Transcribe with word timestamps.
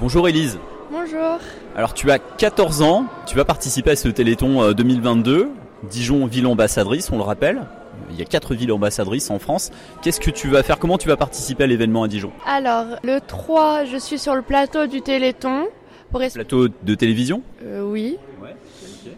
Bonjour 0.00 0.28
Élise. 0.28 0.58
Bonjour. 0.90 1.38
Alors 1.76 1.94
tu 1.94 2.10
as 2.10 2.18
14 2.18 2.82
ans, 2.82 3.06
tu 3.26 3.36
vas 3.36 3.44
participer 3.44 3.92
à 3.92 3.96
ce 3.96 4.08
Téléthon 4.08 4.72
2022, 4.72 5.48
Dijon 5.90 6.26
ville 6.26 6.46
ambassadrice, 6.46 7.10
on 7.10 7.16
le 7.16 7.22
rappelle. 7.22 7.62
Il 8.10 8.16
y 8.18 8.22
a 8.22 8.24
quatre 8.24 8.54
villes 8.54 8.72
ambassadrices 8.72 9.30
en 9.30 9.38
France. 9.38 9.70
Qu'est-ce 10.02 10.20
que 10.20 10.30
tu 10.30 10.48
vas 10.48 10.62
faire? 10.62 10.78
Comment 10.78 10.98
tu 10.98 11.08
vas 11.08 11.16
participer 11.16 11.64
à 11.64 11.66
l'événement 11.66 12.02
à 12.04 12.08
Dijon? 12.08 12.30
Alors, 12.46 12.84
le 13.02 13.20
3, 13.20 13.84
je 13.86 13.96
suis 13.96 14.18
sur 14.18 14.34
le 14.36 14.42
plateau 14.42 14.86
du 14.86 15.00
Téléthon. 15.02 15.66
Pour 16.10 16.20
plateau 16.20 16.68
de 16.68 16.94
télévision? 16.94 17.42
Euh, 17.64 17.82
Oui. 17.82 18.18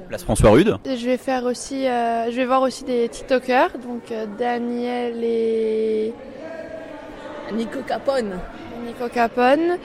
Place 0.09 0.23
François 0.23 0.51
Rude. 0.51 0.77
Je 0.87 1.05
vais 1.05 1.17
faire 1.19 1.45
aussi, 1.45 1.87
euh, 1.87 2.31
je 2.31 2.37
vais 2.37 2.47
voir 2.47 2.63
aussi 2.63 2.85
des 2.85 3.09
TikTokers, 3.09 3.73
donc 3.79 4.11
euh, 4.11 4.27
Daniel 4.39 5.23
et 5.23 6.15
Nico 7.53 7.81
Capone. 7.87 8.39
Nico 8.87 9.09
Capone. 9.13 9.77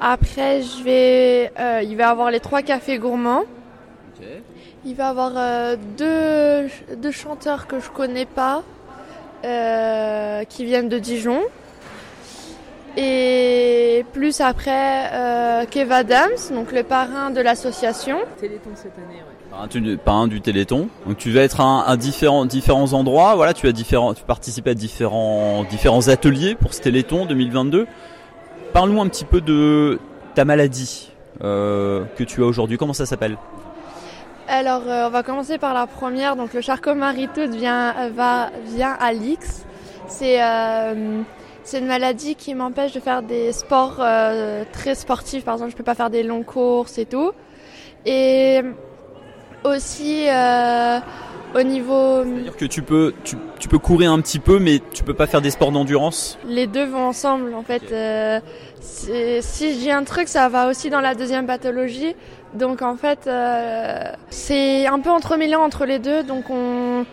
Après, 0.00 0.62
je 0.62 0.82
vais, 0.82 1.52
il 1.84 1.96
va 1.96 2.04
y 2.04 2.06
avoir 2.06 2.30
les 2.30 2.40
trois 2.40 2.62
cafés 2.62 2.98
gourmands. 2.98 3.44
Il 4.84 4.94
va 4.94 5.04
y 5.04 5.08
avoir 5.08 5.32
deux, 5.96 6.68
deux, 6.96 7.10
chanteurs 7.10 7.66
que 7.66 7.80
je 7.80 7.90
connais 7.90 8.26
pas, 8.26 8.62
qui 9.42 10.64
viennent 10.64 10.88
de 10.88 10.98
Dijon. 10.98 11.40
Et 13.00 14.04
plus 14.12 14.40
après, 14.40 15.12
euh, 15.12 15.64
Kev 15.66 15.92
Adams, 15.92 16.30
donc 16.52 16.72
le 16.72 16.82
parrain 16.82 17.30
de 17.30 17.40
l'association. 17.40 18.18
Téléthon 18.40 18.70
cette 18.74 18.92
année, 18.98 19.20
ouais. 19.20 19.96
Parrain 20.04 20.26
du, 20.26 20.40
Téléthon. 20.40 20.88
Donc 21.06 21.16
tu 21.16 21.30
vas 21.30 21.42
être 21.42 21.60
à, 21.60 21.96
différents, 21.96 22.44
différents 22.44 22.92
endroits. 22.94 23.36
Voilà, 23.36 23.54
tu 23.54 23.68
as 23.68 23.72
différents, 23.72 24.14
tu 24.14 24.24
participes 24.24 24.66
à 24.66 24.74
différents, 24.74 25.64
différents 25.70 26.08
ateliers 26.08 26.56
pour 26.56 26.74
ce 26.74 26.80
Téléthon 26.80 27.24
2022. 27.26 27.86
Parle-nous 28.72 29.00
un 29.00 29.08
petit 29.08 29.24
peu 29.24 29.40
de 29.40 29.98
ta 30.34 30.44
maladie 30.44 31.10
euh, 31.42 32.04
que 32.16 32.24
tu 32.24 32.42
as 32.42 32.46
aujourd'hui. 32.46 32.78
Comment 32.78 32.92
ça 32.92 33.06
s'appelle? 33.06 33.36
Alors, 34.48 34.82
euh, 34.86 35.06
on 35.06 35.10
va 35.10 35.22
commencer 35.22 35.58
par 35.58 35.74
la 35.74 35.86
première. 35.86 36.36
Donc 36.36 36.54
le 36.54 36.60
charcot-marie-tooth 36.60 37.50
vient, 37.50 37.94
vient 38.66 38.96
à 39.00 39.12
l'X. 39.12 39.64
C'est 40.06 40.42
euh, 40.42 41.22
c'est 41.64 41.80
une 41.80 41.86
maladie 41.86 42.34
qui 42.34 42.54
m'empêche 42.54 42.92
de 42.92 43.00
faire 43.00 43.22
des 43.22 43.52
sports 43.52 44.02
très 44.72 44.94
sportifs. 44.94 45.44
Par 45.44 45.54
exemple, 45.54 45.72
je 45.72 45.76
peux 45.76 45.84
pas 45.84 45.94
faire 45.94 46.08
des 46.08 46.22
longues 46.22 46.46
courses 46.46 46.98
et 46.98 47.04
tout. 47.04 47.32
Et 48.06 48.62
aussi 49.64 50.28
au 51.54 51.62
niveau. 51.62 52.24
C'est-à-dire 52.24 52.56
que 52.56 52.64
tu 52.64 52.82
peux, 52.82 53.14
tu, 53.24 53.36
tu, 53.58 53.68
peux 53.68 53.78
courir 53.78 54.12
un 54.12 54.20
petit 54.20 54.38
peu, 54.38 54.58
mais 54.58 54.80
tu 54.92 55.02
peux 55.02 55.14
pas 55.14 55.26
faire 55.26 55.40
des 55.40 55.50
sports 55.50 55.72
d'endurance. 55.72 56.38
Les 56.46 56.66
deux 56.66 56.84
vont 56.84 57.06
ensemble, 57.06 57.54
en 57.54 57.62
fait. 57.62 57.92
Euh, 57.92 58.40
si 58.80 59.74
je 59.74 59.78
dis 59.78 59.90
un 59.90 60.04
truc, 60.04 60.28
ça 60.28 60.48
va 60.48 60.68
aussi 60.68 60.90
dans 60.90 61.00
la 61.00 61.14
deuxième 61.14 61.46
pathologie. 61.46 62.14
Donc 62.54 62.80
en 62.80 62.96
fait, 62.96 63.28
c'est 64.30 64.86
un 64.86 65.00
peu 65.00 65.10
entremêlant 65.10 65.62
entre 65.62 65.84
les 65.84 65.98
deux. 65.98 66.22
Donc 66.22 66.48
on 66.48 67.04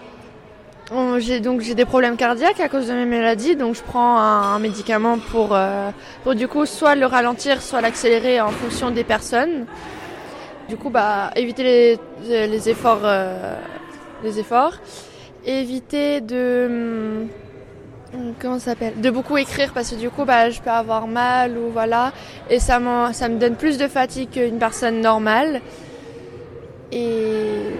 j'ai 1.17 1.39
donc 1.39 1.61
j'ai 1.61 1.75
des 1.75 1.85
problèmes 1.85 2.17
cardiaques 2.17 2.59
à 2.59 2.69
cause 2.69 2.87
de 2.87 2.93
mes 2.93 3.05
maladies, 3.05 3.55
donc 3.55 3.75
je 3.75 3.81
prends 3.81 4.17
un, 4.17 4.59
médicament 4.59 5.17
pour 5.17 5.49
euh, 5.51 5.89
pour 6.23 6.35
du 6.35 6.47
coup 6.47 6.65
soit 6.65 6.95
le 6.95 7.05
ralentir, 7.05 7.61
soit 7.61 7.81
l'accélérer 7.81 8.41
en 8.41 8.49
fonction 8.49 8.91
des 8.91 9.03
personnes. 9.03 9.65
Du 10.69 10.77
coup, 10.77 10.89
bah 10.89 11.31
éviter 11.35 11.63
les, 11.63 12.47
les 12.47 12.69
efforts 12.69 13.01
efforts, 14.29 14.73
éviter 15.45 16.21
de 16.21 17.27
hum, 18.13 18.33
comment 18.39 18.59
ça 18.59 18.71
s'appelle 18.71 18.99
de 18.99 19.09
beaucoup 19.09 19.37
écrire 19.37 19.71
parce 19.73 19.91
que 19.91 19.95
du 19.95 20.09
coup 20.09 20.25
bah 20.25 20.49
je 20.49 20.61
peux 20.61 20.69
avoir 20.69 21.07
mal 21.07 21.57
ou 21.57 21.69
voilà. 21.71 22.13
Et 22.49 22.59
ça 22.59 22.79
ça 23.13 23.29
me 23.29 23.39
donne 23.39 23.55
plus 23.55 23.77
de 23.77 23.87
fatigue 23.87 24.29
qu'une 24.29 24.59
personne 24.59 25.01
normale. 25.01 25.61
Et 26.91 27.73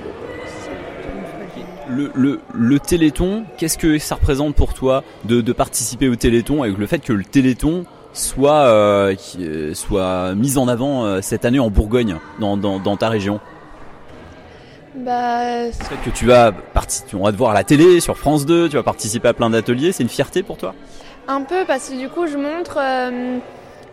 le, 1.87 2.39
le, 2.53 2.80
Téléthon, 2.80 3.45
qu'est-ce 3.58 3.77
que 3.77 3.97
ça 3.99 4.15
représente 4.15 4.55
pour 4.55 4.73
toi 4.73 5.03
de, 5.25 5.39
participer 5.53 6.09
au 6.09 6.15
Téléthon 6.15 6.64
avec 6.64 6.77
le 6.77 6.87
fait 6.87 6.99
que 6.99 7.14
le 7.14 7.23
Téléthon 7.23 7.86
soit, 8.14 8.65
euh, 8.65 9.15
euh 9.39 9.73
soit 9.73 10.33
mis 10.36 10.58
en 10.58 10.67
avant 10.67 11.05
euh, 11.05 11.21
cette 11.21 11.45
année 11.45 11.59
en 11.59 11.70
Bourgogne, 11.70 12.17
dans, 12.39 12.58
dans 12.58 12.97
ta 12.97 13.09
région? 13.09 13.39
Bah, 14.98 15.72
fait 15.72 15.95
que 16.04 16.10
tu 16.10 16.26
vas 16.26 16.52
on 17.14 17.23
va 17.23 17.32
te 17.32 17.38
voir 17.38 17.52
à 17.52 17.54
la 17.54 17.64
télé, 17.64 18.00
sur 18.00 18.17
France 18.17 18.45
2, 18.45 18.70
tu 18.70 18.76
vas 18.76 18.83
participer 18.83 19.28
à 19.28 19.33
plein 19.33 19.50
d'ateliers, 19.50 19.92
c'est 19.92 20.04
une 20.04 20.10
fierté 20.10 20.44
pour 20.44 20.58
toi? 20.58 20.73
Un 21.28 21.42
peu 21.42 21.66
parce 21.66 21.89
que 21.89 21.95
du 21.95 22.10
coup 22.10 22.28
je 22.28 22.38
montre 22.38 22.78
euh, 22.80 23.39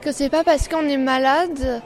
que 0.01 0.13
c'est 0.13 0.29
pas 0.29 0.45
parce 0.45 0.69
qu'on 0.69 0.89
est 0.89 0.97
malade 0.97 1.83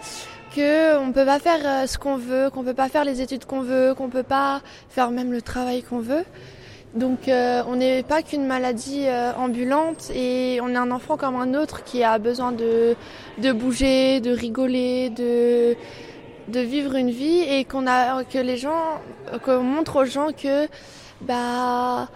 qu'on 0.57 1.07
ne 1.07 1.13
peut 1.13 1.27
pas 1.27 1.39
faire 1.39 1.61
euh, 1.65 1.87
ce 1.87 1.99
qu'on 1.99 2.17
veut, 2.17 2.51
qu'on 2.51 2.65
peut 2.65 2.75
pas 2.75 2.89
faire 2.89 3.05
les 3.05 3.21
études 3.21 3.45
qu'on 3.45 3.61
veut, 3.61 3.95
qu'on 3.95 4.09
peut 4.09 4.23
pas 4.23 4.63
faire 4.89 5.11
même 5.11 5.33
le 5.33 5.43
travail 5.43 5.83
qu'on 5.83 5.99
veut. 5.99 6.25
Donc 6.95 7.29
euh, 7.29 7.63
on 7.69 7.77
n'est 7.77 8.03
pas 8.03 8.23
qu'une 8.23 8.47
maladie 8.47 9.05
euh, 9.07 9.33
ambulante 9.37 10.11
et 10.15 10.61
on 10.63 10.71
est 10.71 10.77
un 10.77 10.91
enfant 10.91 11.19
comme 11.19 11.37
un 11.37 11.53
autre 11.55 11.85
qui 11.85 12.03
a 12.03 12.19
besoin 12.19 12.53
de, 12.53 12.97
de 13.39 13.53
bouger, 13.53 14.21
de 14.21 14.31
rigoler, 14.31 15.11
de, 15.11 15.77
de 16.49 16.61
vivre 16.61 16.95
une 16.95 17.11
vie 17.11 17.41
et 17.41 17.65
qu'on 17.65 17.87
a 17.87 18.25
que 18.25 18.39
les 18.39 18.57
gens 18.57 19.01
qu'on 19.45 19.63
montre 19.63 19.97
aux 19.97 20.05
gens 20.05 20.29
que 20.33 20.69
bah 21.21 22.09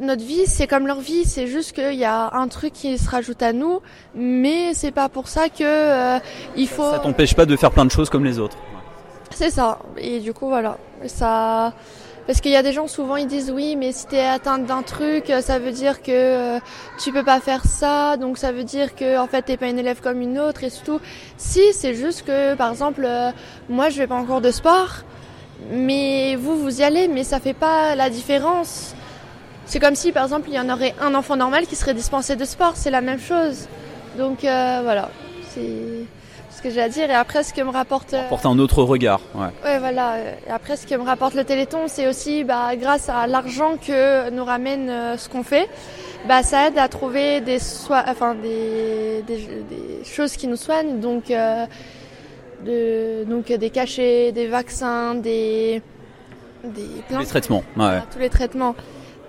notre 0.00 0.24
vie, 0.24 0.46
c'est 0.46 0.66
comme 0.66 0.86
leur 0.86 1.00
vie, 1.00 1.24
c'est 1.24 1.46
juste 1.46 1.72
qu'il 1.72 1.94
y 1.94 2.04
a 2.04 2.34
un 2.34 2.48
truc 2.48 2.72
qui 2.72 2.96
se 2.98 3.08
rajoute 3.08 3.42
à 3.42 3.52
nous, 3.52 3.80
mais 4.14 4.74
c'est 4.74 4.90
pas 4.90 5.08
pour 5.08 5.28
ça 5.28 5.48
que 5.48 5.62
euh, 5.62 6.18
il 6.56 6.68
faut. 6.68 6.90
Ça 6.90 6.98
t'empêche 6.98 7.34
pas 7.34 7.46
de 7.46 7.56
faire 7.56 7.70
plein 7.70 7.84
de 7.84 7.90
choses 7.90 8.10
comme 8.10 8.24
les 8.24 8.38
autres. 8.38 8.56
C'est 9.30 9.50
ça. 9.50 9.78
Et 9.96 10.20
du 10.20 10.32
coup, 10.32 10.48
voilà, 10.48 10.78
ça. 11.06 11.72
Parce 12.26 12.40
qu'il 12.40 12.52
y 12.52 12.56
a 12.56 12.62
des 12.62 12.72
gens 12.72 12.86
souvent 12.86 13.16
ils 13.16 13.26
disent 13.26 13.50
oui, 13.50 13.76
mais 13.76 13.92
si 13.92 14.06
t'es 14.06 14.20
atteinte 14.20 14.66
d'un 14.66 14.82
truc, 14.82 15.32
ça 15.40 15.58
veut 15.58 15.72
dire 15.72 16.02
que 16.02 16.10
euh, 16.10 16.58
tu 17.02 17.12
peux 17.12 17.24
pas 17.24 17.40
faire 17.40 17.64
ça, 17.64 18.16
donc 18.16 18.38
ça 18.38 18.52
veut 18.52 18.64
dire 18.64 18.94
que 18.94 19.18
en 19.18 19.26
fait 19.26 19.42
t'es 19.42 19.56
pas 19.56 19.68
une 19.68 19.78
élève 19.78 20.00
comme 20.00 20.20
une 20.20 20.38
autre 20.38 20.62
et 20.62 20.70
surtout. 20.70 21.00
Si 21.36 21.60
c'est 21.72 21.94
juste 21.94 22.24
que 22.24 22.54
par 22.54 22.70
exemple, 22.70 23.04
euh, 23.04 23.30
moi 23.68 23.88
je 23.88 23.98
vais 23.98 24.06
pas 24.06 24.14
en 24.14 24.24
cours 24.24 24.40
de 24.40 24.50
sport, 24.50 25.04
mais 25.70 26.36
vous 26.36 26.56
vous 26.56 26.80
y 26.80 26.84
allez, 26.84 27.08
mais 27.08 27.24
ça 27.24 27.40
fait 27.40 27.54
pas 27.54 27.94
la 27.94 28.10
différence. 28.10 28.94
C'est 29.66 29.78
comme 29.78 29.94
si, 29.94 30.10
par 30.10 30.24
exemple, 30.24 30.48
il 30.48 30.54
y 30.54 30.58
en 30.58 30.68
aurait 30.68 30.94
un 31.00 31.14
enfant 31.14 31.36
normal 31.36 31.66
qui 31.66 31.76
serait 31.76 31.94
dispensé 31.94 32.34
de 32.34 32.44
sport. 32.44 32.72
C'est 32.74 32.90
la 32.90 33.00
même 33.00 33.20
chose. 33.20 33.68
Donc 34.18 34.44
euh, 34.44 34.80
voilà, 34.82 35.10
c'est 35.50 36.06
ce 36.60 36.68
que 36.68 36.74
j'ai 36.74 36.82
à 36.82 36.88
dire. 36.88 37.10
Et 37.10 37.14
après, 37.14 37.42
ce 37.42 37.54
que 37.54 37.62
me 37.62 37.70
rapporte. 37.70 38.12
Euh, 38.12 38.28
Porte 38.28 38.44
un 38.44 38.58
autre 38.58 38.82
regard. 38.82 39.20
Ouais. 39.34 39.48
ouais 39.64 39.78
voilà. 39.78 40.18
Et 40.46 40.50
après, 40.50 40.76
ce 40.76 40.86
que 40.86 40.94
me 40.94 41.02
rapporte 41.04 41.34
le 41.34 41.44
Téléthon, 41.44 41.84
c'est 41.86 42.06
aussi 42.06 42.44
bah, 42.44 42.76
grâce 42.76 43.08
à 43.08 43.26
l'argent 43.26 43.76
que 43.76 44.30
nous 44.30 44.44
ramène 44.44 44.90
euh, 44.90 45.16
ce 45.16 45.28
qu'on 45.28 45.42
fait. 45.42 45.68
Bah, 46.28 46.42
ça 46.42 46.68
aide 46.68 46.78
à 46.78 46.88
trouver 46.88 47.40
des, 47.40 47.58
enfin, 47.88 48.34
des, 48.34 49.22
des, 49.26 50.04
choses 50.04 50.36
qui 50.36 50.46
nous 50.48 50.56
soignent. 50.56 51.00
Donc, 51.00 51.32
de, 52.66 53.24
donc 53.24 53.46
des 53.46 53.70
cachets, 53.70 54.30
des 54.32 54.46
vaccins, 54.46 55.14
des. 55.14 55.80
Des, 56.62 56.82
les 57.18 57.24
traitements. 57.24 57.64
Ouais. 57.74 58.00
tous 58.12 58.18
les 58.18 58.28
traitements. 58.28 58.74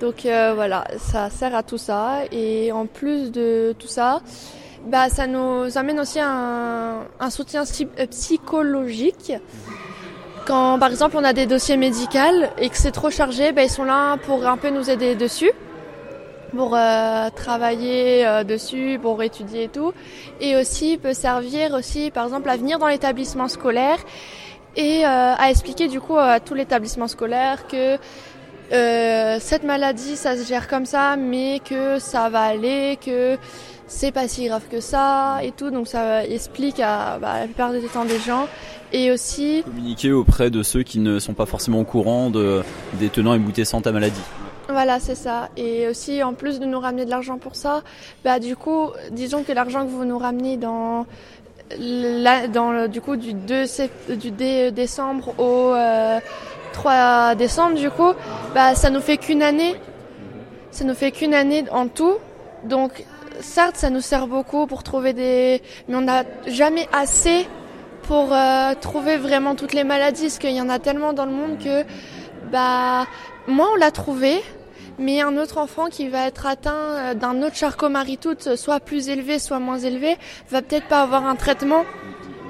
Donc 0.02 0.26
euh, 0.26 0.54
voilà, 0.56 0.84
ça 0.98 1.30
sert 1.30 1.56
à 1.56 1.62
tout 1.62 1.78
ça. 1.78 2.22
Et 2.32 2.72
en 2.72 2.88
plus 2.88 3.32
de 3.32 3.76
tout 3.78 3.88
ça, 3.88 4.22
bah, 4.88 5.10
ça 5.10 5.28
nous 5.28 5.78
amène 5.78 6.00
aussi 6.00 6.20
un, 6.20 7.06
un 7.20 7.30
soutien 7.30 7.64
euh, 7.64 8.08
psychologique. 8.08 9.34
Quand 10.48 10.80
par 10.80 10.90
exemple 10.90 11.16
on 11.20 11.24
a 11.24 11.34
des 11.34 11.46
dossiers 11.46 11.78
médicaux 11.78 12.18
et 12.58 12.70
que 12.70 12.78
c'est 12.78 12.92
trop 12.92 13.12
chargé, 13.12 13.52
bah, 13.52 13.62
ils 13.62 13.70
sont 13.70 13.84
là 13.84 14.18
pour 14.18 14.48
un 14.48 14.58
peu 14.58 14.72
nous 14.72 14.90
aider 14.90 15.14
dessus, 15.14 15.52
pour 16.58 16.76
euh, 16.76 17.30
travailler 17.36 18.44
dessus, 18.44 18.98
pour 19.00 19.22
étudier 19.22 19.66
et 19.66 19.70
tout. 19.70 19.94
Et 20.40 20.56
aussi 20.56 20.98
peut 20.98 21.14
servir 21.14 21.76
aussi 21.76 22.10
par 22.10 22.24
exemple 22.24 22.50
à 22.50 22.58
venir 22.58 22.80
dans 22.80 22.88
l'établissement 22.88 23.48
scolaire 23.48 24.00
et 24.76 25.06
à 25.06 25.50
expliquer 25.52 25.90
du 25.90 26.02
coup 26.02 26.18
à 26.18 26.40
tout 26.40 26.56
l'établissement 26.56 27.08
scolaire 27.08 27.68
que 27.68 27.98
euh, 28.72 29.38
cette 29.40 29.64
maladie, 29.64 30.16
ça 30.16 30.38
se 30.38 30.48
gère 30.48 30.68
comme 30.68 30.86
ça, 30.86 31.16
mais 31.18 31.60
que 31.60 32.00
ça 32.00 32.30
va 32.30 32.44
aller, 32.44 32.98
que 33.04 33.38
c'est 33.88 34.12
pas 34.12 34.28
si 34.28 34.48
grave 34.48 34.64
que 34.72 34.80
ça 34.80 35.40
et 35.44 35.52
tout. 35.52 35.72
Donc 35.72 35.88
ça 35.88 36.26
explique 36.26 36.80
à 36.80 37.18
bah, 37.20 37.40
la 37.42 37.46
plupart 37.46 37.72
des 37.72 37.82
temps 37.82 38.06
des 38.06 38.20
gens. 38.20 38.48
Et 38.94 39.12
aussi 39.12 39.64
communiquer 39.64 40.12
auprès 40.12 40.50
de 40.50 40.64
ceux 40.64 40.84
qui 40.84 41.00
ne 41.00 41.20
sont 41.20 41.34
pas 41.34 41.46
forcément 41.46 41.80
au 41.80 41.86
courant 41.86 42.30
de, 42.30 42.62
des 42.94 43.08
tenants 43.08 43.34
et 43.34 43.38
aboutissants 43.38 43.80
de 43.80 43.86
ta 43.86 43.92
maladie. 43.92 44.22
Voilà, 44.68 45.00
c'est 45.00 45.16
ça. 45.16 45.50
Et 45.58 45.88
aussi, 45.88 46.24
en 46.24 46.34
plus 46.34 46.60
de 46.60 46.66
nous 46.66 46.80
ramener 46.80 47.06
de 47.06 47.10
l'argent 47.10 47.38
pour 47.38 47.56
ça, 47.56 47.84
bah 48.24 48.40
du 48.40 48.56
coup, 48.56 48.90
disons 49.12 49.44
que 49.44 49.52
l'argent 49.52 49.86
que 49.86 49.92
vous 49.92 50.06
nous 50.06 50.18
ramenez 50.18 50.58
dans 50.58 51.06
dans 52.54 52.90
du 52.90 53.02
coup 53.02 53.16
du 53.16 53.34
2 53.34 53.64
du 54.16 54.32
décembre 54.72 55.34
au 55.40 55.74
euh, 55.74 56.20
3 56.74 57.36
décembre 57.36 57.76
du 57.76 57.90
coup, 57.90 58.14
bah 58.54 58.76
ça 58.76 58.90
nous 58.90 59.02
fait 59.02 59.18
qu'une 59.18 59.44
année. 59.44 59.76
Ça 60.72 60.86
nous 60.86 60.94
fait 60.94 61.12
qu'une 61.12 61.34
année 61.34 61.66
en 61.72 61.88
tout. 61.88 62.16
Donc 62.64 63.06
certes, 63.42 63.76
ça 63.76 63.90
nous 63.90 64.02
sert 64.02 64.28
beaucoup 64.28 64.68
pour 64.68 64.84
trouver 64.84 65.14
des, 65.14 65.62
mais 65.88 65.96
on 65.96 66.02
n'a 66.02 66.24
jamais 66.48 66.88
assez 66.94 67.48
pour 68.04 68.34
euh, 68.34 68.74
trouver 68.80 69.18
vraiment 69.18 69.56
toutes 69.56 69.74
les 69.74 69.84
maladies, 69.84 70.24
parce 70.24 70.40
qu'il 70.40 70.52
y 70.52 70.62
en 70.62 70.70
a 70.70 70.80
tellement 70.80 71.14
dans 71.14 71.26
le 71.26 71.32
monde 71.32 71.58
que, 71.60 71.84
bah, 72.52 73.06
moi 73.48 73.70
on 73.74 73.76
l'a 73.76 73.92
trouvé, 73.92 74.42
mais 75.00 75.22
un 75.22 75.38
autre 75.38 75.58
enfant 75.58 75.88
qui 75.88 76.10
va 76.10 76.28
être 76.28 76.46
atteint 76.46 76.74
euh, 76.74 77.14
d'un 77.14 77.42
autre 77.42 77.56
charcot-marie-tooth, 77.56 78.56
soit 78.56 78.80
plus 78.80 79.10
élevé, 79.10 79.40
soit 79.40 79.60
moins 79.60 79.80
élevé, 79.80 80.18
va 80.50 80.62
peut-être 80.62 80.88
pas 80.88 81.02
avoir 81.04 81.26
un 81.26 81.36
traitement, 81.36 81.86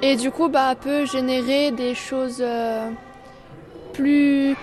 et 0.02 0.16
du 0.16 0.30
coup, 0.30 0.48
bah, 0.48 0.74
peut 0.74 1.06
générer 1.06 1.70
des 1.70 1.94
choses 1.94 2.38
euh, 2.40 2.88
plus 3.92 4.56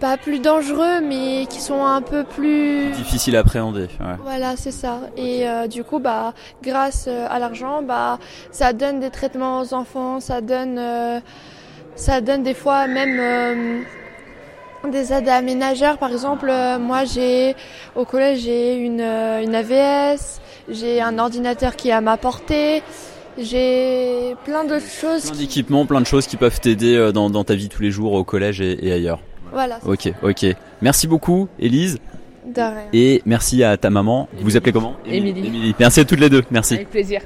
pas 0.00 0.16
plus 0.16 0.40
dangereux, 0.40 1.00
mais 1.02 1.46
qui 1.48 1.60
sont 1.60 1.84
un 1.84 2.00
peu 2.00 2.24
plus 2.24 2.90
difficile 2.92 3.36
à 3.36 3.40
appréhender. 3.40 3.88
Ouais. 4.00 4.16
Voilà, 4.24 4.56
c'est 4.56 4.70
ça. 4.72 5.00
Et 5.16 5.46
euh, 5.46 5.66
du 5.66 5.84
coup, 5.84 5.98
bah, 5.98 6.32
grâce 6.62 7.04
euh, 7.06 7.26
à 7.28 7.38
l'argent, 7.38 7.82
bah, 7.82 8.18
ça 8.50 8.72
donne 8.72 8.98
des 8.98 9.10
traitements 9.10 9.60
aux 9.60 9.74
enfants, 9.74 10.18
ça 10.18 10.40
donne, 10.40 10.78
euh, 10.78 11.20
ça 11.96 12.22
donne 12.22 12.42
des 12.42 12.54
fois 12.54 12.86
même 12.86 13.18
euh, 13.20 13.82
des 14.90 15.12
aides 15.12 15.28
à 15.28 15.42
ménagères. 15.42 15.98
Par 15.98 16.10
exemple, 16.10 16.50
moi, 16.80 17.04
j'ai 17.04 17.54
au 17.94 18.06
collège, 18.06 18.40
j'ai 18.40 18.76
une, 18.76 19.02
une 19.02 19.54
AVS, 19.54 20.40
j'ai 20.70 21.02
un 21.02 21.18
ordinateur 21.18 21.76
qui 21.76 21.90
est 21.90 21.92
à 21.92 22.00
ma 22.00 22.16
portée. 22.16 22.82
J'ai 23.38 24.34
plein 24.44 24.64
d'autres 24.64 24.86
choses. 24.86 25.22
Plein 25.22 25.32
qui- 25.32 25.38
d'équipements, 25.38 25.86
plein 25.86 26.00
de 26.00 26.06
choses 26.06 26.26
qui 26.26 26.36
peuvent 26.36 26.60
t'aider 26.60 26.94
euh, 26.96 27.12
dans, 27.12 27.30
dans 27.30 27.44
ta 27.44 27.54
vie 27.54 27.68
tous 27.68 27.82
les 27.82 27.90
jours 27.90 28.12
au 28.12 28.24
collège 28.24 28.60
et, 28.60 28.86
et 28.86 28.92
ailleurs. 28.92 29.20
Voilà, 29.52 29.78
Ok, 29.84 30.12
ok. 30.22 30.46
Merci 30.80 31.08
beaucoup, 31.08 31.48
Élise, 31.58 31.98
de 32.46 32.60
rien. 32.60 32.74
et 32.92 33.20
merci 33.26 33.64
à 33.64 33.76
ta 33.76 33.90
maman. 33.90 34.28
Vous 34.36 34.44
vous 34.44 34.56
appelez 34.56 34.70
comment? 34.72 34.94
Émilie. 35.04 35.44
Émilie. 35.46 35.74
Merci 35.80 35.98
à 36.00 36.04
toutes 36.04 36.20
les 36.20 36.30
deux. 36.30 36.44
Merci. 36.52 36.74
Avec 36.74 36.90
plaisir. 36.90 37.18